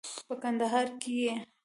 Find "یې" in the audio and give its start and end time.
1.23-1.31